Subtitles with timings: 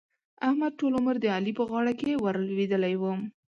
[0.47, 3.13] احمد؛ ټول عمر د علي په غاړه کې ور لوېدلی وو.